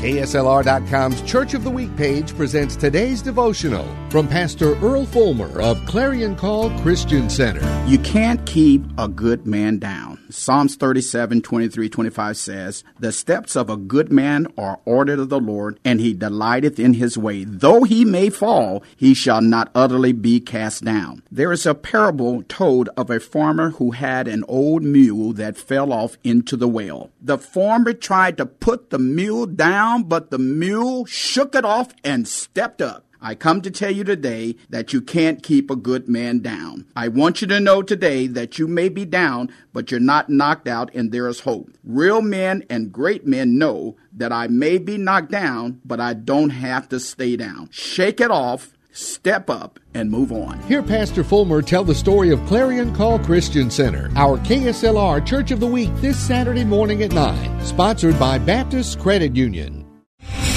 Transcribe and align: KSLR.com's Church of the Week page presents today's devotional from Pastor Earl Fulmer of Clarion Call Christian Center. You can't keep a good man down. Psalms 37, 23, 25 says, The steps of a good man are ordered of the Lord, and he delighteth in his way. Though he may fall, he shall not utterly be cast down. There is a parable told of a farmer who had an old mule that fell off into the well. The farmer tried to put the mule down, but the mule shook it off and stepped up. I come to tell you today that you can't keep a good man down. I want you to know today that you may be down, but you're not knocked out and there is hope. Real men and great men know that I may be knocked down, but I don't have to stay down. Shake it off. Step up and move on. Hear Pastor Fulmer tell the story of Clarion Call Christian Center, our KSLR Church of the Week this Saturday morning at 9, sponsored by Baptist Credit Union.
KSLR.com's 0.00 1.20
Church 1.30 1.52
of 1.52 1.62
the 1.62 1.68
Week 1.68 1.94
page 1.94 2.34
presents 2.34 2.74
today's 2.74 3.20
devotional 3.20 3.86
from 4.08 4.26
Pastor 4.26 4.74
Earl 4.76 5.04
Fulmer 5.04 5.60
of 5.60 5.84
Clarion 5.84 6.36
Call 6.36 6.70
Christian 6.80 7.28
Center. 7.28 7.60
You 7.86 7.98
can't 7.98 8.42
keep 8.46 8.82
a 8.96 9.08
good 9.08 9.46
man 9.46 9.78
down. 9.78 10.09
Psalms 10.30 10.76
37, 10.76 11.42
23, 11.42 11.88
25 11.88 12.36
says, 12.36 12.84
The 12.98 13.12
steps 13.12 13.56
of 13.56 13.68
a 13.68 13.76
good 13.76 14.12
man 14.12 14.46
are 14.56 14.80
ordered 14.84 15.18
of 15.18 15.28
the 15.28 15.40
Lord, 15.40 15.78
and 15.84 16.00
he 16.00 16.14
delighteth 16.14 16.78
in 16.78 16.94
his 16.94 17.18
way. 17.18 17.44
Though 17.44 17.84
he 17.84 18.04
may 18.04 18.30
fall, 18.30 18.82
he 18.96 19.14
shall 19.14 19.40
not 19.40 19.70
utterly 19.74 20.12
be 20.12 20.40
cast 20.40 20.84
down. 20.84 21.22
There 21.30 21.52
is 21.52 21.66
a 21.66 21.74
parable 21.74 22.42
told 22.44 22.88
of 22.96 23.10
a 23.10 23.20
farmer 23.20 23.70
who 23.70 23.92
had 23.92 24.28
an 24.28 24.44
old 24.48 24.82
mule 24.82 25.32
that 25.34 25.56
fell 25.56 25.92
off 25.92 26.16
into 26.22 26.56
the 26.56 26.68
well. 26.68 27.10
The 27.20 27.38
farmer 27.38 27.92
tried 27.92 28.36
to 28.38 28.46
put 28.46 28.90
the 28.90 28.98
mule 28.98 29.46
down, 29.46 30.04
but 30.04 30.30
the 30.30 30.38
mule 30.38 31.04
shook 31.06 31.54
it 31.54 31.64
off 31.64 31.92
and 32.04 32.26
stepped 32.26 32.80
up. 32.80 33.04
I 33.22 33.34
come 33.34 33.60
to 33.62 33.70
tell 33.70 33.90
you 33.90 34.02
today 34.02 34.56
that 34.70 34.92
you 34.92 35.02
can't 35.02 35.42
keep 35.42 35.70
a 35.70 35.76
good 35.76 36.08
man 36.08 36.40
down. 36.40 36.86
I 36.96 37.08
want 37.08 37.42
you 37.42 37.46
to 37.48 37.60
know 37.60 37.82
today 37.82 38.26
that 38.28 38.58
you 38.58 38.66
may 38.66 38.88
be 38.88 39.04
down, 39.04 39.52
but 39.72 39.90
you're 39.90 40.00
not 40.00 40.30
knocked 40.30 40.66
out 40.66 40.94
and 40.94 41.12
there 41.12 41.28
is 41.28 41.40
hope. 41.40 41.70
Real 41.84 42.22
men 42.22 42.64
and 42.70 42.92
great 42.92 43.26
men 43.26 43.58
know 43.58 43.96
that 44.12 44.32
I 44.32 44.46
may 44.46 44.78
be 44.78 44.96
knocked 44.96 45.30
down, 45.30 45.80
but 45.84 46.00
I 46.00 46.14
don't 46.14 46.50
have 46.50 46.88
to 46.88 47.00
stay 47.00 47.36
down. 47.36 47.68
Shake 47.70 48.20
it 48.20 48.30
off. 48.30 48.72
Step 48.92 49.48
up 49.48 49.78
and 49.94 50.10
move 50.10 50.32
on. 50.32 50.60
Hear 50.62 50.82
Pastor 50.82 51.22
Fulmer 51.22 51.62
tell 51.62 51.84
the 51.84 51.94
story 51.94 52.30
of 52.30 52.44
Clarion 52.46 52.92
Call 52.94 53.20
Christian 53.20 53.70
Center, 53.70 54.10
our 54.16 54.36
KSLR 54.38 55.24
Church 55.24 55.52
of 55.52 55.60
the 55.60 55.66
Week 55.66 55.90
this 55.96 56.18
Saturday 56.18 56.64
morning 56.64 57.02
at 57.04 57.12
9, 57.12 57.64
sponsored 57.64 58.18
by 58.18 58.38
Baptist 58.38 58.98
Credit 58.98 59.36
Union. 59.36 59.89